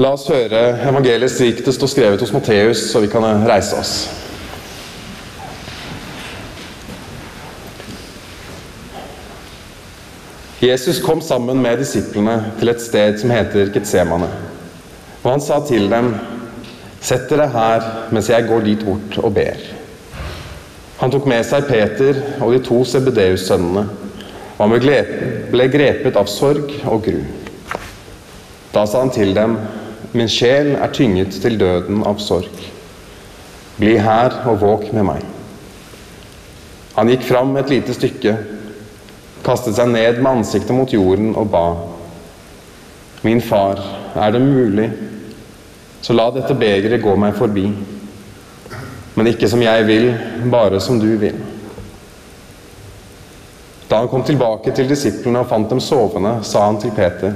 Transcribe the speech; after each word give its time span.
La 0.00 0.14
oss 0.16 0.24
høre 0.32 0.60
evangeliet 0.88 1.28
slik 1.28 1.58
det 1.66 1.72
står 1.76 1.90
skrevet 1.92 2.22
hos 2.24 2.30
Matteus, 2.32 2.86
så 2.88 3.02
vi 3.02 3.10
kan 3.12 3.26
reise 3.44 3.76
oss. 3.76 3.96
Jesus 10.62 11.02
kom 11.04 11.20
sammen 11.20 11.60
med 11.60 11.82
disiplene 11.82 12.38
til 12.60 12.72
et 12.72 12.80
sted 12.80 13.18
som 13.20 13.34
heter 13.34 13.68
Getsemane. 13.74 14.30
Og 15.24 15.28
han 15.34 15.44
sa 15.44 15.60
til 15.66 15.90
dem, 15.92 16.14
Sett 17.02 17.26
dere 17.26 17.48
her 17.50 17.84
mens 18.14 18.28
jeg 18.30 18.46
går 18.46 18.62
dit 18.62 18.84
bort 18.86 19.16
og 19.18 19.32
ber. 19.34 19.58
Han 21.02 21.10
tok 21.10 21.26
med 21.26 21.42
seg 21.44 21.66
Peter 21.66 22.20
og 22.38 22.54
de 22.54 22.62
to 22.62 22.78
Sebedeus-sønnene, 22.86 23.84
og 24.54 24.60
han 24.62 24.76
ble 25.52 25.68
grepet 25.68 26.16
av 26.16 26.30
sorg 26.30 26.70
og 26.86 27.02
gru. 27.10 27.18
Da 28.72 28.86
sa 28.86 29.02
han 29.02 29.10
til 29.12 29.34
dem, 29.36 29.58
Min 30.12 30.28
sjel 30.28 30.74
er 30.76 30.92
tynget 30.92 31.38
til 31.40 31.56
døden 31.60 32.02
av 32.04 32.18
sorg. 32.20 32.52
Bli 33.78 33.94
her 33.96 34.34
og 34.50 34.58
våk 34.60 34.90
med 34.92 35.06
meg. 35.08 35.22
Han 36.98 37.08
gikk 37.08 37.24
fram 37.24 37.54
et 37.56 37.70
lite 37.72 37.94
stykke, 37.96 38.34
kastet 39.46 39.78
seg 39.78 39.88
ned 39.88 40.20
med 40.20 40.42
ansiktet 40.42 40.76
mot 40.76 40.92
jorden 40.92 41.32
og 41.32 41.48
ba. 41.54 41.64
Min 43.24 43.40
far, 43.40 43.80
er 44.12 44.34
det 44.34 44.42
mulig, 44.44 44.90
så 46.04 46.12
la 46.12 46.28
dette 46.34 46.58
begeret 46.60 47.00
gå 47.00 47.14
meg 47.16 47.32
forbi. 47.38 47.64
Men 49.16 49.30
ikke 49.30 49.48
som 49.48 49.64
jeg 49.64 49.86
vil, 49.88 50.10
bare 50.52 50.80
som 50.80 51.00
du 51.00 51.08
vil. 51.16 51.40
Da 53.88 54.02
han 54.02 54.12
kom 54.12 54.24
tilbake 54.24 54.72
til 54.76 54.88
disiplene 54.88 55.40
og 55.40 55.48
fant 55.48 55.72
dem 55.72 55.80
sovende, 55.80 56.38
sa 56.44 56.66
han 56.66 56.80
til 56.80 56.92
Peter. 56.96 57.32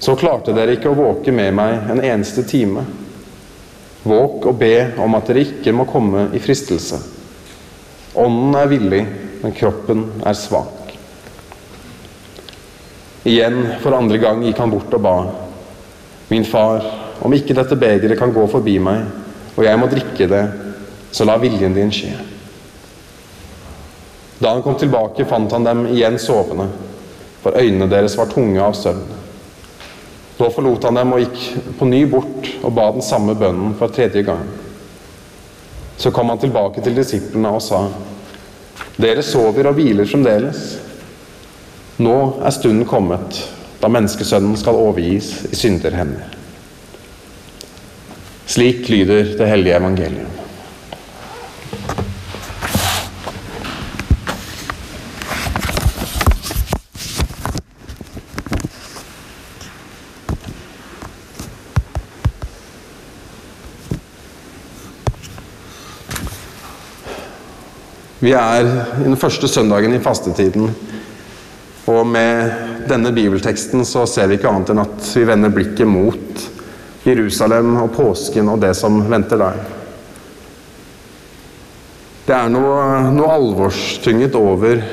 Så 0.00 0.16
klarte 0.16 0.54
dere 0.56 0.78
ikke 0.78 0.88
å 0.88 0.96
våke 0.96 1.32
med 1.34 1.52
meg 1.52 1.90
en 1.92 2.00
eneste 2.00 2.46
time. 2.48 2.86
Våk 4.00 4.46
og 4.48 4.56
be 4.62 4.74
om 5.04 5.16
at 5.18 5.28
dere 5.28 5.44
ikke 5.44 5.74
må 5.76 5.84
komme 5.88 6.30
i 6.32 6.40
fristelse. 6.40 6.96
Ånden 8.16 8.56
er 8.56 8.70
villig, 8.70 9.02
men 9.42 9.52
kroppen 9.56 10.06
er 10.24 10.38
svak. 10.38 10.94
Igjen, 13.28 13.60
for 13.84 13.92
andre 13.92 14.16
gang, 14.22 14.40
gikk 14.46 14.64
han 14.64 14.72
bort 14.72 14.96
og 14.96 15.04
ba. 15.04 15.14
Min 16.32 16.48
far, 16.48 16.86
om 17.20 17.36
ikke 17.36 17.54
dette 17.58 17.76
begeret 17.76 18.16
kan 18.18 18.32
gå 18.32 18.46
forbi 18.48 18.78
meg, 18.80 19.04
og 19.52 19.64
jeg 19.66 19.78
må 19.78 19.90
drikke 19.92 20.30
det, 20.30 20.44
så 21.12 21.28
la 21.28 21.36
viljen 21.42 21.76
din 21.76 21.92
skje. 21.92 22.14
Da 24.40 24.54
han 24.54 24.64
kom 24.64 24.80
tilbake, 24.80 25.28
fant 25.28 25.52
han 25.52 25.66
dem 25.68 25.84
igjen 25.92 26.16
sovende, 26.22 26.70
for 27.44 27.60
øynene 27.60 27.90
deres 27.92 28.16
var 28.16 28.32
tunge 28.32 28.62
av 28.64 28.72
søvn. 28.78 29.19
Da 30.40 30.48
forlot 30.48 30.86
han 30.88 30.96
dem 30.96 31.10
og 31.12 31.20
gikk 31.20 31.74
på 31.76 31.86
ny 31.88 32.06
bort 32.08 32.46
og 32.64 32.72
ba 32.72 32.86
den 32.94 33.04
samme 33.04 33.34
bønnen 33.36 33.74
for 33.76 33.92
tredje 33.92 34.22
gang. 34.24 34.46
Så 36.00 36.08
kom 36.16 36.32
han 36.32 36.40
tilbake 36.40 36.80
til 36.80 36.96
disiplene 36.96 37.52
og 37.52 37.60
sa, 37.60 37.82
Dere 39.00 39.20
sover 39.24 39.68
og 39.68 39.76
hviler 39.76 40.08
fremdeles. 40.08 40.62
Nå 42.00 42.16
er 42.40 42.56
stunden 42.56 42.88
kommet 42.88 43.42
da 43.80 43.88
menneskesønnen 43.92 44.56
skal 44.60 44.80
overgis 44.80 45.30
i 45.52 45.56
synderhender. 45.56 46.36
Slik 48.48 48.88
lyder 48.88 49.36
det 49.36 49.48
hellige 49.48 49.76
evangelium. 49.76 50.39
Vi 68.20 68.32
er 68.36 68.66
i 69.00 69.04
den 69.06 69.16
første 69.16 69.48
søndagen 69.48 69.94
i 69.96 70.02
fastetiden. 70.04 70.68
Og 71.88 72.04
med 72.06 72.84
denne 72.88 73.14
bibelteksten 73.16 73.84
så 73.88 74.04
ser 74.06 74.28
vi 74.28 74.36
ikke 74.36 74.50
annet 74.50 74.72
enn 74.74 74.82
at 74.82 75.08
vi 75.16 75.24
vender 75.24 75.52
blikket 75.54 75.88
mot 75.88 76.44
Jerusalem 77.06 77.78
og 77.80 77.94
påsken 77.96 78.52
og 78.52 78.60
det 78.60 78.74
som 78.76 79.00
venter 79.08 79.40
der. 79.40 79.58
Det 82.28 82.36
er 82.36 82.52
noe, 82.52 82.84
noe 83.16 83.32
alvorstynget 83.38 84.36
over 84.38 84.84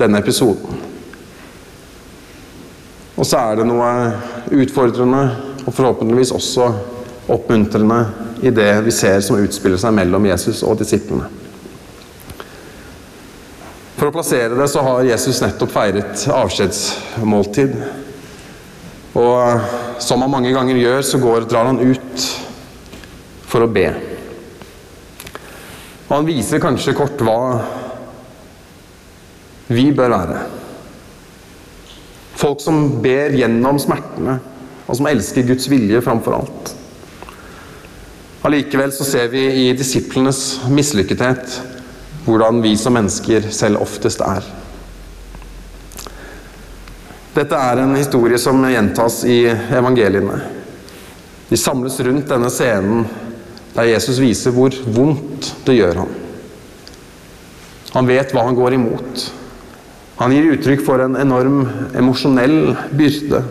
denne 0.00 0.18
episoden. 0.18 0.82
Og 3.14 3.26
så 3.26 3.38
er 3.38 3.60
det 3.60 3.70
noe 3.70 3.88
utfordrende 4.58 5.24
og 5.62 5.74
forhåpentligvis 5.74 6.34
også 6.34 6.72
oppmuntrende 7.30 8.02
i 8.42 8.50
det 8.54 8.72
vi 8.82 8.94
ser 8.94 9.22
som 9.22 9.38
utspiller 9.38 9.78
seg 9.78 9.94
mellom 9.94 10.26
Jesus 10.26 10.66
og 10.66 10.82
disiplene. 10.82 11.30
For 14.08 14.14
å 14.14 14.22
plassere 14.22 14.56
det 14.56 14.66
så 14.72 14.80
har 14.80 15.04
Jesus 15.04 15.42
nettopp 15.44 15.68
feiret 15.68 16.22
avskjedsmåltid. 16.32 17.74
Og 19.20 20.00
som 20.00 20.24
han 20.24 20.32
mange 20.32 20.54
ganger 20.54 20.80
gjør, 20.80 21.02
så 21.04 21.20
går, 21.20 21.44
drar 21.44 21.68
han 21.68 21.82
ut 21.82 22.24
for 23.52 23.66
å 23.66 23.68
be. 23.68 23.84
Og 26.06 26.14
han 26.14 26.24
viser 26.24 26.64
kanskje 26.64 26.96
kort 26.96 27.20
hva 27.20 27.36
vi 29.68 29.90
bør 29.92 30.16
være. 30.16 30.40
Folk 32.40 32.64
som 32.64 33.02
ber 33.04 33.36
gjennom 33.36 33.76
smertene, 33.76 34.40
og 34.88 35.02
som 35.02 35.12
elsker 35.12 35.52
Guds 35.52 35.68
vilje 35.68 36.00
framfor 36.00 36.40
alt. 36.40 36.76
Allikevel 38.48 38.88
så 38.88 39.04
ser 39.04 39.28
vi 39.36 39.50
i 39.68 39.72
disiplenes 39.76 40.62
mislykkethet 40.72 41.76
hvordan 42.28 42.60
vi 42.62 42.74
som 42.76 42.94
mennesker 42.96 43.48
selv 43.54 43.80
oftest 43.82 44.20
er. 44.24 44.44
Dette 47.38 47.56
er 47.56 47.80
en 47.82 47.96
historie 47.96 48.38
som 48.40 48.60
gjentas 48.66 49.22
i 49.28 49.40
evangeliene. 49.48 50.38
De 51.48 51.56
samles 51.56 51.98
rundt 52.04 52.28
denne 52.28 52.50
scenen 52.52 53.04
der 53.74 53.92
Jesus 53.92 54.18
viser 54.20 54.52
hvor 54.52 54.74
vondt 54.92 55.52
det 55.66 55.78
gjør 55.78 56.02
ham. 56.02 56.10
Han 57.94 58.08
vet 58.08 58.34
hva 58.34 58.44
han 58.48 58.58
går 58.58 58.76
imot. 58.76 59.28
Han 60.18 60.34
gir 60.34 60.50
uttrykk 60.56 60.82
for 60.84 61.00
en 61.04 61.16
enorm 61.20 61.62
emosjonell 61.96 62.74
byrde 62.90 63.44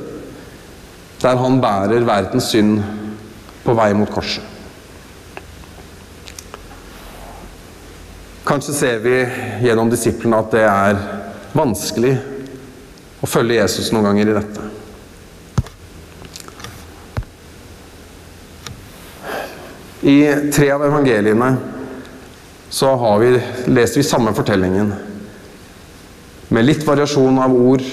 der 1.17 1.39
han 1.41 1.57
bærer 1.63 2.05
verdens 2.05 2.51
synd 2.51 2.81
på 3.63 3.73
vei 3.77 3.89
mot 3.97 4.11
korset. 4.13 4.56
Kanskje 8.47 8.73
ser 8.73 8.99
vi 9.03 9.15
gjennom 9.67 9.89
disiplene 9.91 10.37
at 10.39 10.53
det 10.55 10.61
er 10.63 10.99
vanskelig 11.51 12.13
å 13.19 13.27
følge 13.27 13.57
Jesus 13.57 13.89
noen 13.91 14.07
ganger 14.07 14.29
i 14.31 14.35
dette. 14.37 14.67
I 20.07 20.15
tre 20.55 20.69
av 20.71 20.85
evangeliene 20.87 21.49
så 22.71 22.93
vi, 23.19 23.33
leser 23.67 23.99
vi 23.99 24.07
samme 24.07 24.31
fortellingen. 24.37 24.93
Med 26.47 26.69
litt 26.69 26.87
variasjon 26.87 27.43
av 27.43 27.51
ord, 27.51 27.83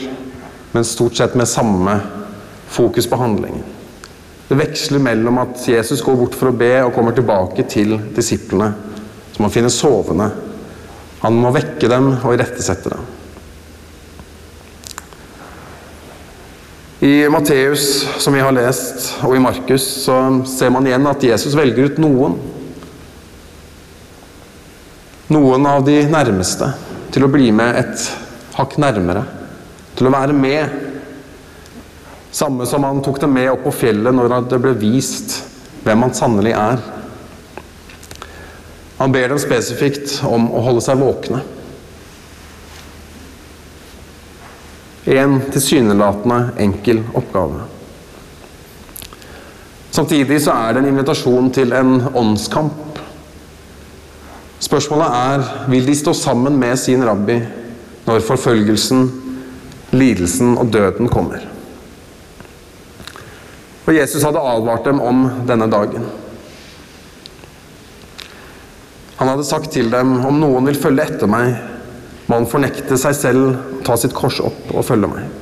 men 0.70 0.86
stort 0.86 1.18
sett 1.18 1.34
med 1.34 1.50
samme 1.50 1.98
fokus 2.70 3.10
på 3.10 3.18
handlingen. 3.18 3.66
Det 4.46 4.62
veksler 4.62 5.02
mellom 5.02 5.42
at 5.42 5.66
Jesus 5.66 6.06
går 6.06 6.22
bort 6.22 6.38
for 6.38 6.54
å 6.54 6.56
be 6.62 6.76
og 6.84 6.94
kommer 6.94 7.18
tilbake 7.18 7.66
til 7.66 7.98
disiplene, 8.14 8.70
som 9.34 9.48
han 9.48 9.58
finner 9.58 9.74
sovende. 9.74 10.30
Han 11.24 11.40
må 11.40 11.52
vekke 11.54 11.88
dem 11.88 12.10
og 12.18 12.34
irettesette 12.34 12.92
dem. 12.92 13.12
I 17.04 17.28
Matteus, 17.28 18.06
som 18.18 18.32
vi 18.36 18.40
har 18.40 18.52
lest, 18.56 19.10
og 19.24 19.34
i 19.36 19.40
Markus, 19.42 19.84
så 20.04 20.18
ser 20.48 20.70
man 20.72 20.86
igjen 20.88 21.04
at 21.08 21.24
Jesus 21.24 21.56
velger 21.56 21.90
ut 21.90 21.98
noen. 22.00 22.36
Noen 25.32 25.68
av 25.68 25.84
de 25.84 25.98
nærmeste 26.08 26.70
til 27.12 27.26
å 27.26 27.30
bli 27.32 27.50
med 27.56 27.76
et 27.80 28.06
hakk 28.56 28.76
nærmere. 28.80 29.24
Til 29.98 30.08
å 30.08 30.14
være 30.14 30.36
med. 30.36 30.80
Samme 32.34 32.64
som 32.68 32.84
han 32.84 33.02
tok 33.04 33.20
dem 33.22 33.36
med 33.36 33.50
opp 33.52 33.64
på 33.68 33.74
fjellet 33.84 34.16
når 34.16 34.38
det 34.52 34.60
ble 34.64 34.72
vist 34.80 35.38
hvem 35.84 36.06
han 36.06 36.16
sannelig 36.16 36.56
er. 36.56 36.80
Han 38.98 39.12
ber 39.12 39.28
dem 39.28 39.40
spesifikt 39.42 40.20
om 40.28 40.46
å 40.54 40.62
holde 40.62 40.82
seg 40.84 41.00
våkne. 41.00 41.40
En 45.14 45.40
tilsynelatende 45.52 46.54
enkel 46.64 47.02
oppgave. 47.12 47.66
Samtidig 49.94 50.40
så 50.42 50.54
er 50.54 50.72
det 50.72 50.82
en 50.82 50.90
invitasjon 50.90 51.50
til 51.54 51.74
en 51.76 51.98
åndskamp. 52.14 52.98
Spørsmålet 54.64 55.18
er 55.18 55.44
vil 55.70 55.86
de 55.86 55.94
stå 55.98 56.14
sammen 56.16 56.56
med 56.58 56.78
sin 56.80 57.04
rabbi 57.06 57.36
når 58.06 58.24
forfølgelsen, 58.26 59.04
lidelsen 59.94 60.56
og 60.58 60.72
døden 60.72 61.10
kommer. 61.12 61.44
Og 63.84 63.94
Jesus 63.94 64.24
hadde 64.24 64.40
advart 64.40 64.86
dem 64.88 65.00
om 65.04 65.26
denne 65.46 65.68
dagen. 65.70 66.06
Han 69.18 69.30
hadde 69.30 69.46
sagt 69.46 69.70
til 69.74 69.90
dem 69.92 70.16
om 70.26 70.40
noen 70.42 70.66
vil 70.70 70.80
følge 70.80 71.06
etter 71.06 71.30
meg, 71.30 71.54
må 72.26 72.40
han 72.40 72.48
fornekte 72.50 72.96
seg 72.98 73.14
selv, 73.16 73.56
ta 73.86 73.96
sitt 74.00 74.14
kors 74.16 74.40
opp 74.42 74.72
og 74.72 74.86
følge 74.86 75.10
meg. 75.10 75.32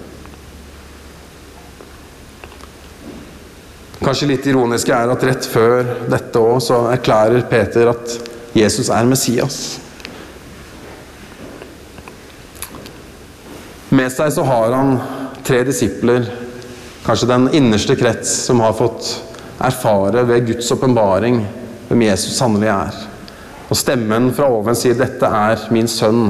Kanskje 4.03 4.29
litt 4.33 4.47
ironisk 4.51 4.91
er 4.91 5.13
at 5.13 5.25
rett 5.25 5.47
før 5.47 5.87
dette 6.11 6.41
òg 6.43 6.59
så 6.65 6.81
erklærer 6.91 7.47
Peter 7.49 7.93
at 7.93 8.17
Jesus 8.53 8.91
er 8.91 9.07
Messias. 9.09 9.61
Med 13.93 14.11
seg 14.11 14.33
så 14.35 14.45
har 14.49 14.75
han 14.75 14.97
tre 15.47 15.63
disipler, 15.69 16.27
kanskje 17.07 17.31
den 17.31 17.49
innerste 17.55 17.97
krets, 17.99 18.35
som 18.49 18.61
har 18.65 18.75
fått 18.77 19.15
erfare 19.63 20.27
ved 20.27 20.51
Guds 20.51 20.71
åpenbaring 20.75 21.39
hvem 21.89 22.07
Jesus 22.09 22.37
sannelig 22.41 22.73
er. 22.75 23.01
Og 23.73 23.79
stemmen 23.81 24.27
fra 24.37 24.51
oven 24.53 24.77
sier 24.77 24.93
'Dette 24.99 25.25
er 25.25 25.61
min 25.73 25.87
sønn'. 25.89 26.27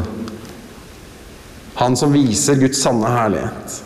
Han 1.75 1.97
som 1.99 2.13
viser 2.15 2.61
Guds 2.61 2.79
sanne 2.79 3.09
herlighet. 3.11 3.81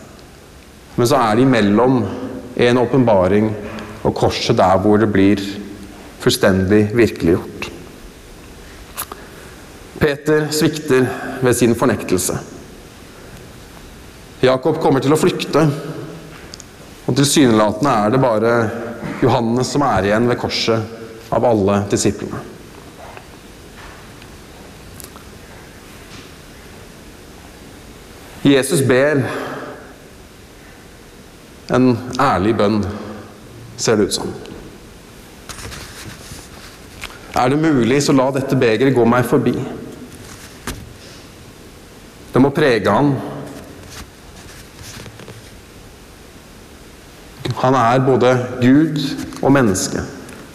Men 0.96 1.08
så 1.08 1.16
er 1.16 1.36
det 1.36 1.46
imellom 1.46 2.02
en 2.56 2.78
åpenbaring 2.78 3.46
og 4.04 4.14
korset 4.14 4.58
der 4.58 4.76
hvor 4.82 4.98
det 5.00 5.08
blir 5.12 5.40
fullstendig 6.20 6.90
virkeliggjort. 6.96 7.70
Peter 10.00 10.48
svikter 10.50 11.06
ved 11.42 11.54
sin 11.54 11.74
fornektelse. 11.74 12.36
Jakob 14.42 14.82
kommer 14.82 15.00
til 15.00 15.16
å 15.16 15.20
flykte, 15.20 15.62
og 17.06 17.16
tilsynelatende 17.16 17.94
er 18.04 18.12
det 18.12 18.20
bare 18.20 18.52
Johannes 19.22 19.72
som 19.72 19.86
er 19.88 20.10
igjen 20.10 20.28
ved 20.28 20.40
korset 20.44 21.32
av 21.32 21.48
alle 21.48 21.80
disiplene. 21.90 22.55
Jesus 28.46 28.82
ber 28.86 29.24
en 31.74 31.86
ærlig 32.22 32.52
bønn, 32.54 32.84
ser 33.76 33.98
det 33.98 34.06
ut 34.06 34.14
som. 34.14 34.28
Er 37.34 37.50
det 37.50 37.58
mulig, 37.58 37.98
så 38.06 38.14
la 38.14 38.28
dette 38.36 38.56
begeret 38.56 38.94
gå 38.94 39.06
meg 39.08 39.26
forbi. 39.26 39.56
Det 42.32 42.42
må 42.42 42.52
prege 42.54 42.92
han. 42.92 43.16
Han 47.64 47.74
er 47.80 48.04
både 48.06 48.30
Gud 48.60 49.00
og 49.42 49.50
menneske. 49.56 50.04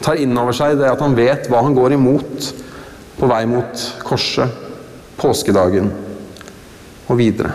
Tar 0.01 0.21
inn 0.21 0.37
over 0.39 0.55
seg 0.55 0.77
det 0.79 0.87
at 0.89 1.03
han 1.03 1.17
vet 1.17 1.49
hva 1.51 1.65
han 1.65 1.75
går 1.75 1.97
imot 1.97 2.47
på 3.17 3.29
vei 3.29 3.43
mot 3.51 3.83
korset, 4.07 4.55
påskedagen 5.19 5.91
og 7.11 7.19
videre. 7.19 7.51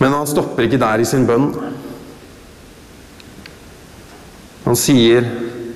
Men 0.00 0.16
han 0.16 0.28
stopper 0.28 0.64
ikke 0.64 0.80
der 0.80 1.02
i 1.02 1.08
sin 1.08 1.26
bønn. 1.28 1.50
Han 4.64 4.76
sier, 4.76 5.24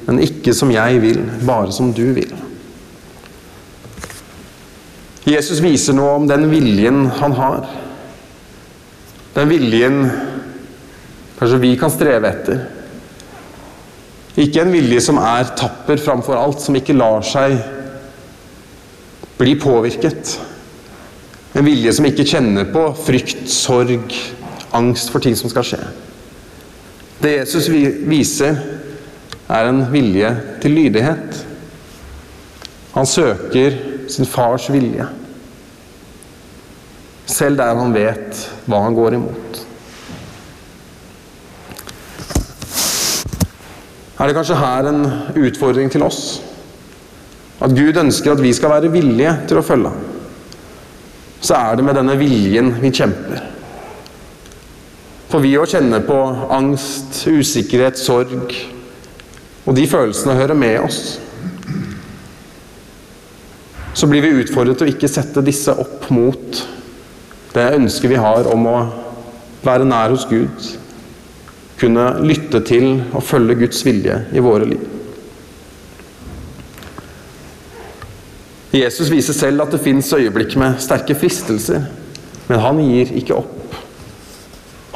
'Men 0.06 0.20
ikke 0.20 0.54
som 0.54 0.70
jeg 0.70 1.00
vil, 1.02 1.30
bare 1.46 1.72
som 1.72 1.92
du 1.92 2.12
vil'. 2.12 2.36
Jesus 5.26 5.62
viser 5.62 5.96
noe 5.96 6.18
om 6.18 6.28
den 6.28 6.50
viljen 6.50 7.06
han 7.06 7.32
har. 7.32 7.66
Den 9.34 9.48
viljen 9.48 10.10
kanskje 11.38 11.60
vi 11.62 11.76
kan 11.80 11.90
streve 11.90 12.28
etter. 12.28 12.60
Ikke 14.36 14.60
en 14.60 14.72
vilje 14.72 15.00
som 15.00 15.18
er 15.18 15.54
tapper 15.56 15.96
framfor 15.96 16.36
alt, 16.36 16.60
som 16.60 16.76
ikke 16.76 16.96
lar 16.96 17.22
seg 17.22 17.56
bli 19.38 19.54
påvirket. 19.60 20.38
En 21.54 21.66
vilje 21.66 21.92
som 21.94 22.06
ikke 22.08 22.26
kjenner 22.26 22.66
på 22.74 22.88
frykt, 22.98 23.44
sorg, 23.50 24.10
angst 24.74 25.12
for 25.12 25.22
ting 25.22 25.36
som 25.38 25.50
skal 25.52 25.66
skje. 25.66 25.82
Det 27.22 27.36
Jesus 27.36 27.68
viser, 27.70 28.58
er 29.44 29.68
en 29.68 29.84
vilje 29.92 30.30
til 30.62 30.74
lydighet. 30.74 31.36
Han 32.94 33.06
søker 33.06 33.76
sin 34.10 34.26
fars 34.26 34.66
vilje. 34.72 35.06
Selv 37.26 37.60
der 37.60 37.76
han 37.78 37.94
vet 37.94 38.42
hva 38.66 38.82
han 38.84 38.96
går 38.96 39.16
imot. 39.18 39.60
Er 44.14 44.30
det 44.30 44.36
kanskje 44.36 44.58
her 44.58 44.88
en 44.88 45.04
utfordring 45.36 45.90
til 45.90 46.04
oss? 46.06 46.40
At 47.62 47.74
Gud 47.74 47.96
ønsker 47.98 48.32
at 48.34 48.42
vi 48.42 48.52
skal 48.54 48.72
være 48.74 48.92
villige 48.92 49.32
til 49.48 49.58
å 49.58 49.64
følge 49.66 49.90
ham. 49.90 50.13
Så 51.44 51.56
er 51.58 51.76
det 51.76 51.84
med 51.84 51.98
denne 51.98 52.16
viljen 52.16 52.70
vi 52.80 52.92
kjemper. 52.94 53.42
For 55.28 55.44
vi 55.44 55.50
å 55.60 55.66
kjenne 55.68 55.98
på 56.06 56.16
angst, 56.54 57.24
usikkerhet, 57.26 57.98
sorg, 58.00 58.54
og 59.64 59.76
de 59.76 59.84
følelsene 59.88 60.36
hører 60.38 60.56
med 60.56 60.78
oss. 60.86 61.00
Så 63.94 64.08
blir 64.10 64.24
vi 64.24 64.32
utfordret 64.40 64.80
til 64.80 64.88
å 64.88 64.94
ikke 64.94 65.10
sette 65.10 65.44
disse 65.44 65.74
opp 65.84 66.08
mot 66.14 66.62
det 67.54 67.68
ønsket 67.76 68.14
vi 68.14 68.18
har 68.18 68.48
om 68.50 68.64
å 68.66 68.78
være 69.64 69.86
nær 69.86 70.14
hos 70.14 70.24
Gud. 70.30 70.72
Kunne 71.78 72.08
lytte 72.24 72.64
til 72.66 72.88
og 73.12 73.22
følge 73.26 73.60
Guds 73.66 73.84
vilje 73.86 74.22
i 74.32 74.42
våre 74.42 74.72
liv. 74.72 74.93
Jesus 78.74 79.10
viser 79.12 79.36
selv 79.36 79.62
at 79.62 79.74
det 79.74 79.82
fins 79.84 80.08
øyeblikk 80.16 80.56
med 80.58 80.80
sterke 80.82 81.14
fristelser, 81.14 81.84
men 82.48 82.58
han 82.60 82.80
gir 82.82 83.12
ikke 83.20 83.36
opp. 83.38 83.76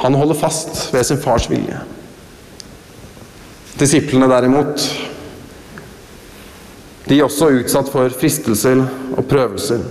Han 0.01 0.15
holder 0.19 0.35
fast 0.35 0.89
ved 0.93 1.05
sin 1.07 1.21
fars 1.21 1.47
vilje. 1.51 1.79
Disiplene 3.79 4.27
derimot, 4.27 4.83
de 7.07 7.15
er 7.17 7.23
også 7.23 7.53
utsatt 7.55 7.87
for 7.91 8.11
fristelser 8.11 8.83
og 9.15 9.25
prøvelser, 9.31 9.81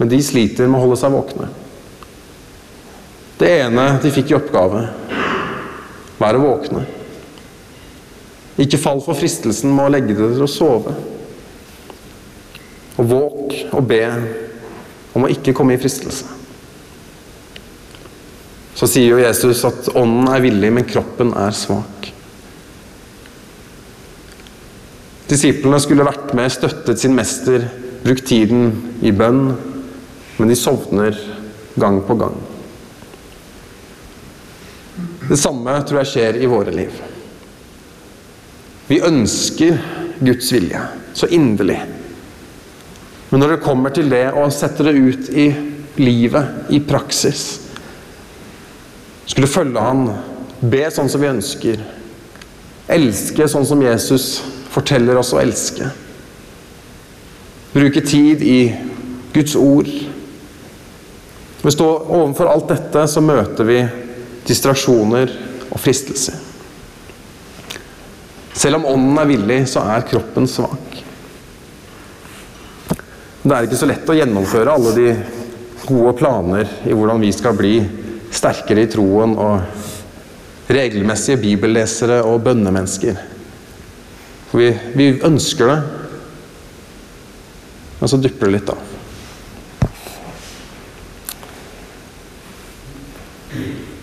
men 0.00 0.10
de 0.10 0.22
sliter 0.24 0.68
med 0.68 0.80
å 0.80 0.86
holde 0.86 0.98
seg 0.98 1.12
våkne. 1.12 1.50
Det 3.38 3.50
ene 3.66 3.88
de 4.00 4.12
fikk 4.14 4.32
i 4.32 4.38
oppgave, 4.38 4.86
var 6.16 6.38
å 6.38 6.44
våkne. 6.46 6.86
Ikke 8.64 8.80
fall 8.80 9.02
for 9.04 9.18
fristelsen 9.18 9.74
med 9.74 9.90
å 9.90 9.92
legge 9.92 10.14
dere 10.14 10.32
til 10.38 10.46
å 10.46 10.50
sove. 10.50 10.94
Og 12.94 13.10
våk 13.10 13.54
og 13.74 13.84
be 13.88 14.02
om 15.14 15.26
å 15.26 15.30
ikke 15.30 15.54
komme 15.56 15.74
i 15.74 15.80
fristelse. 15.80 16.30
Så 18.74 18.88
sier 18.90 19.12
jo 19.12 19.22
Jesus 19.22 19.62
at 19.66 19.92
ånden 19.94 20.28
er 20.34 20.42
villig, 20.42 20.72
men 20.74 20.86
kroppen 20.88 21.30
er 21.38 21.54
svak. 21.54 22.10
Disiplene 25.30 25.78
skulle 25.80 26.06
vært 26.06 26.34
med, 26.36 26.52
støttet 26.52 27.00
sin 27.00 27.14
mester, 27.16 27.68
brukt 28.04 28.26
tiden 28.28 28.74
i 29.02 29.14
bønn, 29.14 29.54
men 30.36 30.50
de 30.50 30.58
sovner 30.58 31.16
gang 31.80 32.02
på 32.04 32.18
gang. 32.18 32.36
Det 35.24 35.38
samme 35.40 35.78
tror 35.86 36.02
jeg 36.02 36.10
skjer 36.10 36.42
i 36.42 36.50
våre 36.50 36.74
liv. 36.74 36.98
Vi 38.90 39.00
ønsker 39.00 39.78
Guds 40.20 40.50
vilje 40.52 40.82
så 41.16 41.30
inderlig. 41.32 41.78
Men 43.34 43.42
når 43.42 43.56
det 43.56 43.62
kommer 43.64 43.90
til 43.90 44.06
det 44.06 44.28
å 44.38 44.44
sette 44.54 44.84
det 44.86 44.92
ut 44.94 45.28
i 45.34 45.48
livet, 45.98 46.68
i 46.70 46.78
praksis 46.86 47.40
Skulle 49.26 49.48
følge 49.50 49.82
Han, 49.82 50.04
be 50.62 50.84
sånn 50.94 51.10
som 51.10 51.18
vi 51.18 51.32
ønsker, 51.32 51.80
elske 52.94 53.48
sånn 53.50 53.66
som 53.66 53.82
Jesus 53.82 54.36
forteller 54.70 55.18
oss 55.18 55.32
å 55.34 55.40
elske. 55.42 55.88
Bruke 57.74 58.04
tid 58.06 58.44
i 58.46 58.58
Guds 59.34 59.56
ord. 59.58 59.90
Vi 59.90 61.74
står 61.74 61.74
stå 61.74 61.90
overfor 61.90 62.52
alt 62.52 62.70
dette 62.70 63.06
så 63.10 63.24
møter 63.24 63.66
vi 63.66 63.80
distraksjoner 64.46 65.34
og 65.72 65.82
fristelser. 65.82 66.38
Selv 68.54 68.78
om 68.78 68.92
ånden 68.94 69.18
er 69.24 69.32
villig, 69.34 69.60
så 69.74 69.82
er 69.90 70.06
kroppen 70.06 70.46
svak. 70.46 71.02
Det 73.44 73.52
er 73.52 73.66
ikke 73.66 73.76
så 73.76 73.86
lett 73.90 74.08
å 74.08 74.14
gjennomføre 74.16 74.72
alle 74.72 74.90
de 74.96 75.10
gode 75.84 76.14
planer 76.16 76.70
i 76.88 76.94
hvordan 76.96 77.20
vi 77.20 77.28
skal 77.36 77.52
bli 77.58 77.74
sterkere 78.32 78.86
i 78.86 78.88
troen 78.88 79.34
og 79.36 80.70
regelmessige 80.72 81.42
bibellesere 81.42 82.22
og 82.24 82.40
bønnemennesker. 82.46 83.20
Vi, 84.54 84.70
vi 84.96 85.10
ønsker 85.28 85.68
det, 85.68 85.76
men 88.00 88.14
så 88.14 88.22
dupper 88.24 88.48
det 88.48 88.56
litt 88.56 88.72
av. 88.72 88.80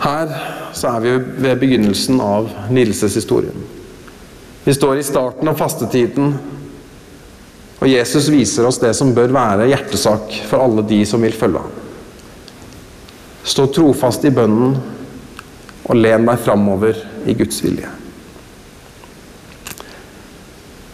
Her 0.05 0.37
så 0.77 0.93
er 0.93 1.03
vi 1.07 1.17
ved 1.47 1.65
begynnelsen 1.65 2.21
av 2.21 2.53
lidelseshistorien. 2.69 3.57
Vi 4.69 4.77
står 4.77 5.01
i 5.01 5.09
starten 5.09 5.49
av 5.49 5.57
fastetiden, 5.57 6.35
og 7.81 7.89
Jesus 7.89 8.29
viser 8.29 8.67
oss 8.69 8.77
det 8.81 8.93
som 8.93 9.13
bør 9.15 9.33
være 9.33 9.69
hjertesak 9.71 10.35
for 10.45 10.61
alle 10.61 10.83
de 10.85 10.99
som 11.09 11.23
vil 11.25 11.33
følge 11.33 11.63
ham. 11.63 11.79
Stå 13.41 13.65
trofast 13.73 14.27
i 14.29 14.33
bønnen 14.33 14.75
og 15.89 15.97
len 15.97 16.27
deg 16.29 16.43
framover 16.45 16.99
i 17.25 17.33
Guds 17.39 17.57
vilje. 17.65 17.89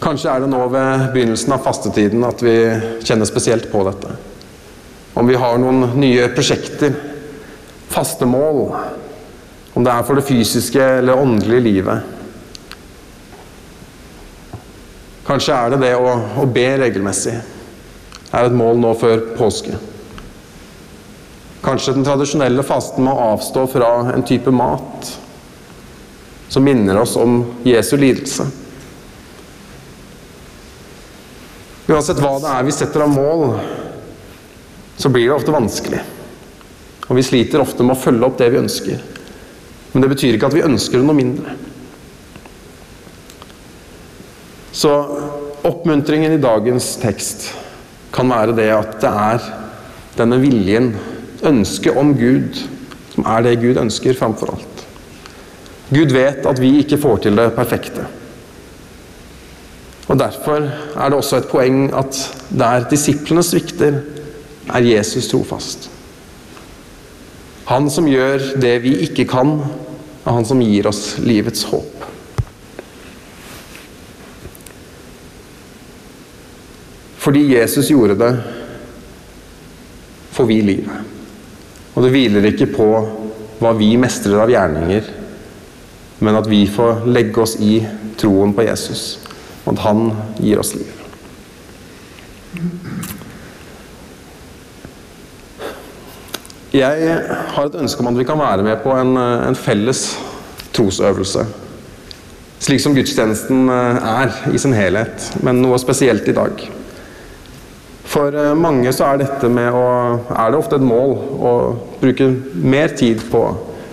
Kanskje 0.00 0.32
er 0.32 0.40
det 0.44 0.48
nå 0.48 0.62
ved 0.72 1.08
begynnelsen 1.12 1.52
av 1.52 1.64
fastetiden 1.66 2.24
at 2.24 2.40
vi 2.40 2.56
kjenner 3.04 3.28
spesielt 3.28 3.68
på 3.68 3.82
dette. 3.84 4.14
Om 5.18 5.28
vi 5.28 5.36
har 5.36 5.58
noen 5.60 5.98
nye 6.00 6.30
prosjekter, 6.32 6.94
faste 7.92 8.24
mål, 8.28 8.62
om 9.74 9.84
det 9.84 9.92
er 9.92 10.06
for 10.06 10.16
det 10.16 10.24
fysiske 10.24 10.80
eller 11.02 11.20
åndelige 11.20 11.66
livet. 11.66 12.17
Kanskje 15.28 15.54
er 15.54 15.74
det 15.74 15.82
det 15.82 15.92
å, 16.00 16.14
å 16.40 16.46
be 16.48 16.66
regelmessig 16.80 17.34
er 17.36 18.46
et 18.46 18.56
mål 18.56 18.80
nå 18.80 18.94
før 18.96 19.26
påske. 19.36 19.76
Kanskje 21.64 21.92
den 21.96 22.06
tradisjonelle 22.06 22.64
fasten 22.64 23.04
med 23.04 23.12
å 23.12 23.34
avstå 23.34 23.66
fra 23.68 23.90
en 24.14 24.24
type 24.24 24.52
mat 24.54 25.10
som 26.48 26.64
minner 26.64 26.96
oss 27.02 27.16
om 27.20 27.42
Jesu 27.66 27.96
lidelse. 28.00 28.46
Uansett 31.88 32.20
hva 32.20 32.34
det 32.40 32.52
er 32.52 32.64
vi 32.64 32.76
setter 32.76 33.04
av 33.04 33.12
mål, 33.12 33.46
så 34.96 35.12
blir 35.12 35.28
det 35.28 35.36
ofte 35.36 35.52
vanskelig. 35.52 36.00
Og 37.08 37.16
vi 37.16 37.24
sliter 37.24 37.60
ofte 37.60 37.84
med 37.84 37.96
å 37.96 38.00
følge 38.00 38.28
opp 38.28 38.40
det 38.40 38.48
vi 38.52 38.60
ønsker. 38.60 39.04
Men 39.92 40.04
det 40.04 40.10
betyr 40.12 40.36
ikke 40.36 40.50
at 40.50 40.56
vi 40.56 40.64
ønsker 40.64 41.04
noe 41.04 41.16
mindre. 41.16 41.56
Så 44.78 44.92
oppmuntringen 45.66 46.36
i 46.36 46.42
dagens 46.42 46.92
tekst 47.02 47.48
kan 48.14 48.30
være 48.30 48.54
det 48.54 48.68
at 48.70 49.00
det 49.02 49.10
er 49.10 49.48
denne 50.18 50.38
viljen, 50.42 50.92
ønsket 51.46 51.98
om 51.98 52.12
Gud, 52.18 52.60
som 53.14 53.26
er 53.26 53.42
det 53.46 53.58
Gud 53.62 53.80
ønsker 53.82 54.14
framfor 54.18 54.54
alt. 54.54 54.84
Gud 55.90 56.14
vet 56.14 56.46
at 56.46 56.62
vi 56.62 56.76
ikke 56.82 57.00
får 57.00 57.24
til 57.24 57.38
det 57.38 57.48
perfekte. 57.56 58.06
Og 60.08 60.18
Derfor 60.18 60.62
er 60.62 61.10
det 61.10 61.18
også 61.18 61.42
et 61.42 61.50
poeng 61.50 61.90
at 61.96 62.22
der 62.48 62.86
disiplene 62.90 63.42
svikter, 63.42 64.00
er 64.68 64.84
Jesus 64.84 65.30
trofast. 65.30 65.88
Han 67.68 67.88
som 67.90 68.06
gjør 68.08 68.60
det 68.60 68.74
vi 68.84 68.94
ikke 69.08 69.26
kan, 69.28 69.58
er 70.24 70.36
han 70.36 70.46
som 70.48 70.60
gir 70.60 70.86
oss 70.88 71.16
livets 71.24 71.66
håp. 71.70 71.97
Fordi 77.28 77.42
Jesus 77.52 77.90
gjorde 77.90 78.14
det, 78.14 78.38
får 80.32 80.46
vi 80.48 80.62
livet. 80.64 81.08
Og 81.92 82.00
det 82.00 82.08
hviler 82.14 82.46
ikke 82.48 82.70
på 82.72 82.86
hva 83.58 83.72
vi 83.76 83.90
mestrer 84.00 84.40
av 84.40 84.48
gjerninger, 84.48 85.10
men 86.24 86.38
at 86.38 86.48
vi 86.48 86.62
får 86.72 87.02
legge 87.04 87.42
oss 87.44 87.58
i 87.60 87.82
troen 88.16 88.54
på 88.56 88.64
Jesus, 88.64 89.02
og 89.66 89.74
at 89.74 89.82
han 89.84 90.00
gir 90.40 90.62
oss 90.62 90.72
liv. 90.78 90.88
Jeg 96.80 97.12
har 97.52 97.68
et 97.68 97.78
ønske 97.82 98.00
om 98.00 98.08
at 98.14 98.18
vi 98.22 98.28
kan 98.32 98.40
være 98.40 98.64
med 98.70 98.80
på 98.80 98.96
en, 98.96 99.12
en 99.20 99.60
felles 99.68 100.06
trosøvelse. 100.72 101.44
Slik 102.64 102.80
som 102.80 102.96
gudstjenesten 102.96 103.68
er 103.68 104.32
i 104.48 104.64
sin 104.64 104.72
helhet, 104.72 105.28
men 105.44 105.60
noe 105.60 105.76
spesielt 105.84 106.24
i 106.32 106.38
dag. 106.40 106.68
For 108.08 108.32
eh, 108.32 108.54
mange 108.56 108.92
så 108.96 109.10
er 109.10 109.20
dette 109.20 109.50
med 109.52 109.74
å 109.74 109.84
Er 110.32 110.52
det 110.52 110.58
ofte 110.58 110.78
et 110.78 110.86
mål 110.86 111.14
å 111.44 111.52
bruke 112.00 112.30
mer 112.54 112.94
tid 112.96 113.24
på 113.32 113.42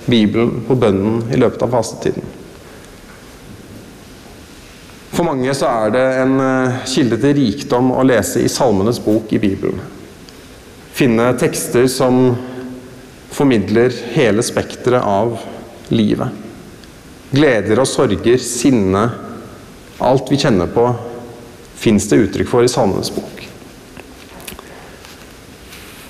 Bibelen, 0.05 0.62
på 0.67 0.77
bønnen, 0.77 1.24
i 1.34 1.39
løpet 1.41 1.63
av 1.65 1.74
fastetiden. 1.74 2.27
For 5.15 5.25
mange 5.25 5.53
så 5.55 5.69
er 5.72 5.93
det 5.95 6.05
en 6.22 6.36
eh, 6.43 6.79
kilde 6.91 7.19
til 7.24 7.36
rikdom 7.39 7.91
å 7.95 8.05
lese 8.05 8.43
i 8.43 8.51
Salmenes 8.51 9.01
bok 9.03 9.34
i 9.34 9.41
Bibelen. 9.41 9.81
Finne 10.95 11.31
tekster 11.39 11.88
som 11.91 12.36
formidler 13.36 13.95
hele 14.13 14.43
spekteret 14.45 15.03
av 15.03 15.39
livet. 15.91 16.29
Gleder 17.36 17.81
og 17.81 17.89
sorger, 17.89 18.38
sinne, 18.39 19.07
alt 20.00 20.31
vi 20.31 20.39
kjenner 20.39 20.72
på, 20.72 20.88
fins 21.75 22.07
det 22.12 22.22
uttrykk 22.27 22.51
for 22.51 22.67
i 22.67 22.72
Salmenes 22.72 23.12
bok. 23.15 23.35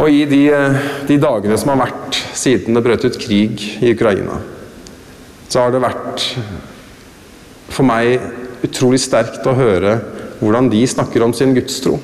Og 0.06 0.14
i 0.14 0.26
de, 0.30 0.44
de, 1.10 1.16
dagene 1.18 1.56
som 1.58 1.72
har 1.72 1.80
vært 1.88 2.18
siden 2.38 2.78
det 2.78 2.84
brøt 2.86 3.08
ut 3.08 3.16
krig 3.18 3.62
i 3.82 3.90
Ukraina, 3.96 4.36
så 5.50 5.64
har 5.64 5.72
det 5.74 5.82
vært 5.82 6.26
for 7.74 7.88
meg 7.90 8.20
utrolig 8.68 9.00
sterkt 9.02 9.48
å 9.50 9.56
høre 9.58 9.96
hvordan 10.38 10.70
de 10.70 10.84
snakker 10.86 11.26
om 11.26 11.34
sin 11.34 11.56
gudstro. 11.58 11.98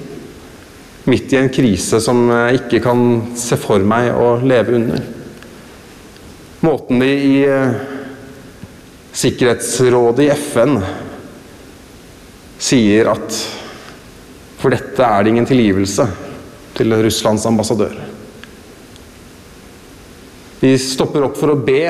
Midt 1.05 1.36
i 1.36 1.38
en 1.43 1.51
krise 1.53 2.00
som 2.01 2.24
jeg 2.31 2.63
ikke 2.63 2.81
kan 2.88 3.03
se 3.38 3.60
for 3.62 3.86
meg 3.86 4.10
å 4.17 4.31
leve 4.41 4.74
under. 4.79 5.05
Måten 6.65 7.05
de 7.05 7.12
i 7.12 7.38
eh, 7.46 7.77
Sikkerhetsrådet 9.22 10.25
i 10.25 10.34
FN 10.41 10.77
sier 12.62 13.13
at 13.13 13.39
for 14.62 14.74
dette 14.74 15.05
er 15.05 15.22
det 15.22 15.34
ingen 15.36 15.50
tilgivelse 15.50 16.10
til 16.82 16.98
Russlands 17.06 17.46
ambassadør. 17.46 17.94
De 20.62 20.74
stopper 20.82 21.26
opp 21.26 21.38
for 21.38 21.54
å 21.54 21.60
be, 21.62 21.86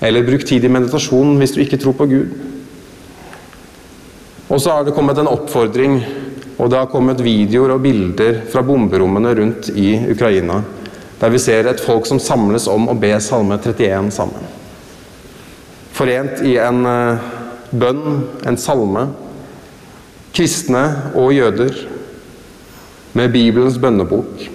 eller 0.00 0.24
bruk 0.24 0.44
tid 0.48 0.64
i 0.64 0.72
meditasjon 0.72 1.36
hvis 1.40 1.54
du 1.56 1.60
ikke 1.64 1.78
tror 1.80 1.96
på 1.96 2.08
Gud. 2.08 2.34
Og 4.50 4.58
så 4.60 4.74
har 4.74 4.84
det 4.84 4.96
kommet 4.96 5.20
en 5.20 5.30
oppfordring, 5.30 6.00
og 6.60 6.72
det 6.72 6.80
har 6.80 6.90
kommet 6.92 7.22
videoer 7.24 7.76
og 7.76 7.84
bilder 7.84 8.42
fra 8.50 8.64
bomberommene 8.66 9.34
rundt 9.38 9.70
i 9.72 9.94
Ukraina, 10.10 10.58
der 11.20 11.32
vi 11.32 11.40
ser 11.40 11.68
et 11.68 11.84
folk 11.84 12.08
som 12.08 12.20
samles 12.20 12.66
om 12.68 12.88
å 12.90 12.96
be 12.98 13.12
Salme 13.24 13.60
31 13.60 14.10
sammen. 14.12 14.48
Forent 15.96 16.40
i 16.48 16.56
en 16.60 16.84
eh, 16.88 17.30
bønn, 17.76 18.22
en 18.48 18.60
salme. 18.60 19.06
Kristne 20.32 20.84
og 21.18 21.32
jøder 21.34 21.74
med 23.12 23.32
Bibelens 23.32 23.78
bønnebok, 23.78 24.48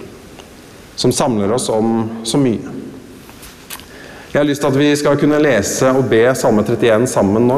som 0.96 1.12
samler 1.12 1.52
oss 1.52 1.68
om 1.68 2.20
så 2.24 2.40
mye. 2.40 2.72
Jeg 4.32 4.40
har 4.40 4.48
lyst 4.48 4.60
til 4.60 4.68
at 4.72 4.78
vi 4.80 4.88
skal 4.96 5.18
kunne 5.20 5.40
lese 5.40 5.90
og 5.96 6.08
be 6.10 6.22
Salme 6.36 6.64
31 6.64 7.06
sammen 7.08 7.46
nå. 7.48 7.56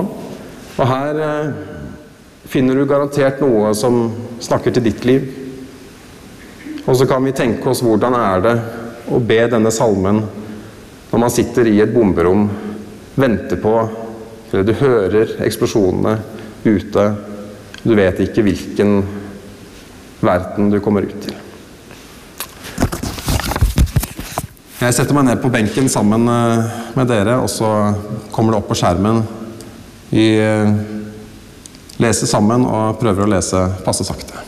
Og 0.78 0.85
her 0.87 1.21
eh, 1.25 1.49
finner 2.47 2.78
du 2.78 2.87
garantert 2.87 3.40
noe 3.43 3.73
som 3.75 4.05
snakker 4.43 4.75
til 4.75 4.85
ditt 4.87 5.02
liv. 5.09 5.25
Og 6.85 6.95
så 6.97 7.07
kan 7.09 7.25
vi 7.26 7.35
tenke 7.35 7.67
oss 7.71 7.83
hvordan 7.83 8.14
er 8.14 8.45
det 8.45 8.55
å 9.11 9.19
be 9.19 9.40
denne 9.50 9.73
salmen 9.75 10.23
når 11.09 11.23
man 11.25 11.33
sitter 11.33 11.67
i 11.67 11.81
et 11.81 11.90
bomberom, 11.93 12.47
venter 13.19 13.59
på 13.61 13.75
Eller 14.49 14.64
du 14.64 14.73
hører 14.81 15.35
eksplosjonene 15.45 16.14
ute. 16.64 17.02
Du 17.83 17.93
vet 17.99 18.21
ikke 18.25 18.47
hvilken 18.47 19.02
verden 20.20 20.70
du 20.70 20.80
kommer 20.82 21.06
ut 21.06 21.20
til. 21.22 21.37
Jeg 24.78 24.94
setter 24.94 25.16
meg 25.16 25.26
ned 25.26 25.40
på 25.42 25.50
benken 25.50 25.88
sammen 25.90 26.28
eh, 26.30 26.76
med 26.94 27.08
dere, 27.10 27.40
og 27.42 27.50
så 27.50 27.66
kommer 28.30 28.54
det 28.54 28.60
opp 28.60 28.68
på 28.70 28.78
skjermen. 28.78 29.25
Vi 30.12 30.28
eh, 30.38 30.70
leser 31.98 32.30
sammen 32.30 32.62
og 32.62 33.00
prøver 33.00 33.26
å 33.26 33.32
lese 33.34 33.64
passe 33.82 34.06
sakte. 34.06 34.46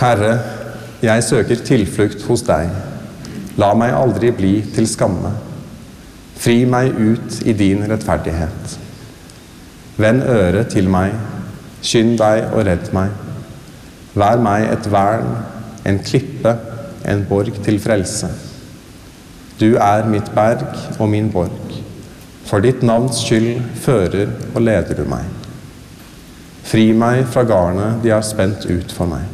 Herre, 0.00 0.32
jeg 1.04 1.24
søker 1.24 1.64
tilflukt 1.64 2.22
hos 2.28 2.44
deg. 2.44 2.68
La 3.60 3.72
meg 3.76 3.96
aldri 3.96 4.30
bli 4.32 4.58
til 4.76 4.88
skamme. 4.88 5.32
Fri 6.40 6.62
meg 6.64 6.94
ut 6.96 7.42
i 7.44 7.52
din 7.52 7.82
rettferdighet. 7.90 8.78
Vend 10.00 10.22
øret 10.22 10.70
til 10.72 10.88
meg, 10.88 11.12
skynd 11.84 12.16
deg 12.20 12.46
og 12.54 12.64
redd 12.64 12.88
meg. 12.96 13.12
Vær 14.16 14.40
meg 14.40 14.64
et 14.72 14.88
vern, 14.92 15.34
en 15.84 16.00
klippe, 16.00 16.54
en 17.04 17.26
borg 17.28 17.60
til 17.64 17.76
frelse. 17.80 18.30
Du 19.60 19.76
er 19.76 20.08
mitt 20.08 20.32
berg 20.34 20.64
og 20.96 21.08
min 21.12 21.28
borg. 21.32 21.76
For 22.48 22.64
ditt 22.64 22.80
navns 22.82 23.20
skyld 23.20 23.60
fører 23.84 24.32
og 24.54 24.64
leder 24.64 24.96
du 24.96 25.04
meg. 25.08 25.28
Fri 26.64 26.90
meg 26.96 27.26
fra 27.28 27.44
garnet 27.44 28.00
de 28.02 28.14
har 28.14 28.24
spent 28.24 28.64
ut 28.70 28.92
for 28.96 29.10
meg, 29.10 29.26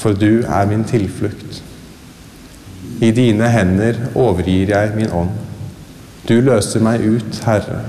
for 0.00 0.18
du 0.18 0.42
er 0.42 0.66
min 0.66 0.82
tilflukt. 0.88 1.62
I 3.04 3.12
dine 3.14 3.50
hender 3.52 4.08
overgir 4.18 4.74
jeg 4.74 4.96
min 4.96 5.14
ånd. 5.14 5.47
Du 6.28 6.40
løser 6.44 6.82
meg 6.84 7.00
ut, 7.08 7.38
Herre, 7.46 7.80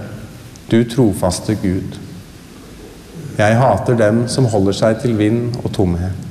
du 0.72 0.84
trofaste 0.88 1.58
Gud. 1.60 1.98
Jeg 3.38 3.58
hater 3.60 3.98
dem 4.00 4.22
som 4.32 4.48
holder 4.48 4.76
seg 4.76 5.02
til 5.02 5.18
vind 5.20 5.58
og 5.64 5.74
tomhet. 5.76 6.28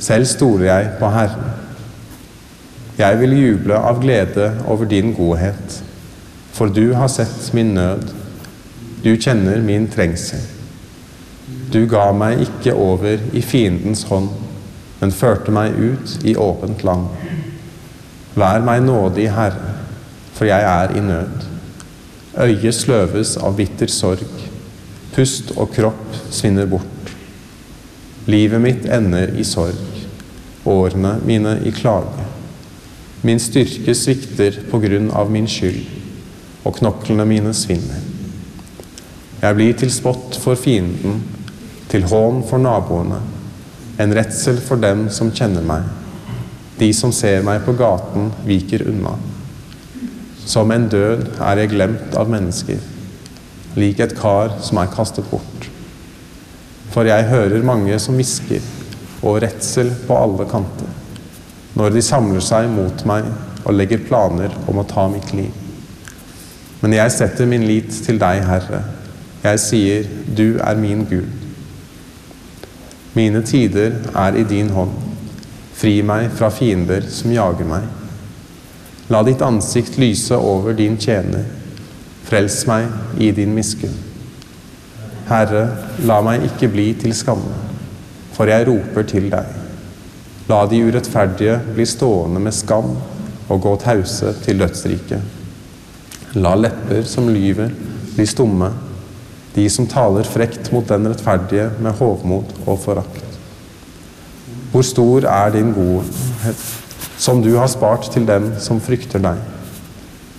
Selv 0.00 0.28
stoler 0.28 0.66
jeg 0.66 0.90
på 1.00 1.08
Herren. 1.08 1.54
Jeg 2.98 3.20
vil 3.20 3.32
juble 3.36 3.78
av 3.80 4.00
glede 4.00 4.50
over 4.66 4.84
din 4.88 5.14
godhet, 5.16 5.78
for 6.52 6.68
du 6.68 6.92
har 6.92 7.08
sett 7.12 7.48
min 7.56 7.74
nød. 7.76 8.12
Du 9.04 9.16
kjenner 9.16 9.60
min 9.64 9.88
trengsel. 9.88 10.40
Du 11.72 11.86
ga 11.88 12.10
meg 12.12 12.44
ikke 12.44 12.74
over 12.74 13.20
i 13.32 13.40
fiendens 13.44 14.04
hånd, 14.08 14.28
men 15.00 15.12
førte 15.12 15.52
meg 15.52 15.76
ut 15.76 16.18
i 16.24 16.36
åpent 16.36 16.84
land. 16.84 17.08
Vær 18.36 18.64
meg 18.64 18.84
nådig, 18.84 19.30
Herre, 19.32 19.75
for 20.36 20.48
jeg 20.48 20.62
er 20.68 20.96
i 20.96 21.00
nød. 21.00 21.46
Øyet 22.36 22.76
sløves 22.76 23.36
av 23.40 23.56
bitter 23.56 23.88
sorg. 23.88 24.28
Pust 25.14 25.54
og 25.56 25.70
kropp 25.72 26.18
svinner 26.30 26.68
bort. 26.68 27.12
Livet 28.28 28.60
mitt 28.60 28.88
ender 28.92 29.32
i 29.38 29.44
sorg, 29.46 29.78
årene 30.66 31.14
mine 31.24 31.54
i 31.64 31.70
klage. 31.72 32.26
Min 33.24 33.40
styrke 33.40 33.94
svikter 33.96 34.58
på 34.70 34.80
grunn 34.82 35.08
av 35.14 35.30
min 35.32 35.46
skyld, 35.48 35.86
og 36.66 36.76
knoklene 36.76 37.24
mine 37.24 37.54
svinner. 37.56 38.02
Jeg 39.40 39.56
blir 39.56 39.78
til 39.78 39.92
spott 39.94 40.36
for 40.42 40.58
fienden, 40.58 41.22
til 41.88 42.04
hån 42.10 42.42
for 42.50 42.60
naboene, 42.60 43.22
en 44.02 44.14
redsel 44.18 44.60
for 44.60 44.82
dem 44.82 45.06
som 45.08 45.30
kjenner 45.32 45.64
meg. 45.64 45.86
De 46.76 46.90
som 46.92 47.14
ser 47.14 47.46
meg 47.46 47.62
på 47.64 47.72
gaten, 47.78 48.28
viker 48.44 48.84
unna. 48.90 49.14
Som 50.46 50.70
en 50.70 50.86
død 50.88 51.24
er 51.42 51.58
jeg 51.58 51.72
glemt 51.72 52.14
av 52.14 52.30
mennesker, 52.30 52.78
lik 53.76 54.00
et 54.00 54.14
kar 54.18 54.54
som 54.62 54.78
er 54.78 54.92
kastet 54.92 55.26
bort. 55.30 55.66
For 56.94 57.08
jeg 57.08 57.26
hører 57.28 57.66
mange 57.66 57.98
som 58.00 58.14
hvisker, 58.14 58.62
og 59.26 59.40
redsel 59.42 59.90
på 60.06 60.16
alle 60.16 60.46
kanter, 60.48 60.90
når 61.74 61.96
de 61.96 62.02
samler 62.04 62.44
seg 62.44 62.68
mot 62.70 63.02
meg 63.08 63.26
og 63.66 63.74
legger 63.74 64.04
planer 64.06 64.54
om 64.70 64.78
å 64.78 64.86
ta 64.86 65.08
mitt 65.10 65.32
liv. 65.34 65.50
Men 66.80 66.94
jeg 66.94 67.14
setter 67.16 67.48
min 67.50 67.66
lit 67.66 67.90
til 68.04 68.20
deg, 68.20 68.44
Herre. 68.46 68.84
Jeg 69.42 69.62
sier, 69.62 70.06
du 70.36 70.60
er 70.62 70.78
min 70.78 71.02
Gud. 71.10 71.26
Mine 73.16 73.42
tider 73.42 73.96
er 74.14 74.36
i 74.38 74.44
din 74.46 74.70
hånd. 74.76 74.92
Fri 75.76 75.98
meg 76.06 76.30
fra 76.36 76.52
fiender 76.52 77.04
som 77.10 77.32
jager 77.34 77.66
meg. 77.68 77.86
La 79.08 79.22
ditt 79.22 79.42
ansikt 79.42 79.98
lyse 79.98 80.36
over 80.36 80.74
din 80.74 80.96
tjener. 80.98 81.44
Frels 82.26 82.64
meg 82.66 83.20
i 83.22 83.30
din 83.34 83.54
miskunn. 83.54 83.94
Herre, 85.28 85.62
la 86.06 86.20
meg 86.22 86.46
ikke 86.46 86.70
bli 86.70 86.88
til 86.98 87.14
skamme, 87.14 87.54
for 88.34 88.50
jeg 88.50 88.66
roper 88.68 89.06
til 89.10 89.28
deg. 89.30 89.52
La 90.50 90.60
de 90.70 90.80
urettferdige 90.86 91.58
bli 91.74 91.86
stående 91.86 92.42
med 92.42 92.54
skam 92.54 92.92
og 93.46 93.62
gå 93.62 93.76
tause 93.82 94.34
til 94.44 94.62
dødsriket. 94.62 96.36
La 96.38 96.54
lepper 96.58 97.06
som 97.06 97.30
lyver, 97.30 97.70
bli 98.14 98.26
stumme 98.26 98.70
de 99.56 99.64
som 99.72 99.86
taler 99.88 100.26
frekt 100.28 100.68
mot 100.72 100.84
den 100.88 101.08
rettferdige 101.08 101.70
med 101.80 101.96
hovmod 101.96 102.50
og 102.66 102.76
forakt. 102.82 103.22
Hvor 104.72 104.84
stor 104.84 105.24
er 105.30 105.54
din 105.54 105.70
godhet, 105.72 106.64
som 107.18 107.42
du 107.42 107.54
har 107.56 107.68
spart 107.72 108.10
til 108.12 108.26
dem 108.28 108.52
som 108.60 108.80
frykter 108.82 109.22
deg. 109.24 109.40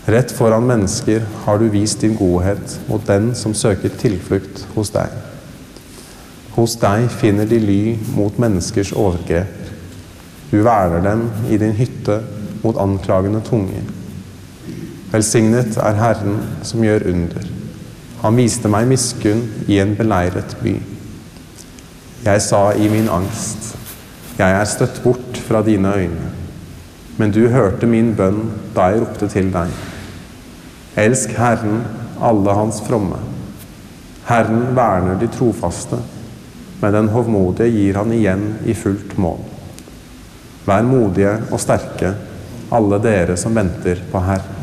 Rett 0.08 0.32
foran 0.32 0.68
mennesker 0.70 1.26
har 1.44 1.60
du 1.60 1.68
vist 1.74 2.02
din 2.02 2.16
godhet 2.16 2.78
mot 2.88 3.04
den 3.08 3.34
som 3.36 3.56
søker 3.58 3.92
tilflukt 4.00 4.63
hos 4.76 4.94
deg. 4.94 5.12
Hos 6.56 6.78
deg 6.80 7.10
finner 7.12 7.50
de 7.50 7.60
ly 7.60 7.82
mot 8.16 8.40
menneskers 8.40 8.94
overgrep. 8.96 9.74
Du 10.52 10.62
verner 10.63 11.04
dem 11.04 11.28
i 11.52 11.60
din 11.60 11.76
hytte 11.76 12.22
mot 12.63 12.80
anklagende 12.80 13.44
tunger. 13.44 13.84
Velsignet 15.12 15.76
er 15.82 16.00
Herren 16.00 16.40
som 16.63 16.84
gjør 16.84 17.10
under. 17.12 17.52
Han 18.24 18.40
viste 18.40 18.72
meg 18.72 18.88
miskunn 18.90 19.44
i 19.68 19.82
en 19.84 19.94
beleiret 20.00 20.56
by. 20.63 20.78
Jeg 22.24 22.42
sa 22.48 22.63
i 22.74 22.88
min 22.92 23.12
angst, 23.12 23.76
jeg 24.40 24.52
er 24.56 24.68
støtt 24.68 25.04
bort 25.04 25.38
fra 25.48 25.62
dine 25.66 25.94
øyne. 25.94 26.37
Men 27.18 27.34
du 27.34 27.48
hørte 27.50 27.90
min 27.90 28.12
bønn 28.18 28.44
da 28.76 28.92
jeg 28.92 29.02
ropte 29.02 29.30
til 29.32 29.50
deg. 29.54 29.72
Elsk 30.98 31.34
Herren, 31.38 31.82
alle 32.22 32.54
hans 32.58 32.82
fromme. 32.86 33.20
Herren 34.28 34.76
verner 34.78 35.18
de 35.18 35.30
trofaste, 35.32 36.00
men 36.82 36.94
den 36.94 37.10
hovmodige 37.14 37.72
gir 37.74 37.98
han 38.02 38.14
igjen 38.14 38.48
i 38.66 38.76
fullt 38.78 39.16
mål. 39.22 39.40
Vær 40.68 40.86
modige 40.86 41.34
og 41.48 41.62
sterke, 41.64 42.12
alle 42.74 43.00
dere 43.02 43.38
som 43.40 43.56
venter 43.56 44.02
på 44.12 44.22
Herren. 44.26 44.57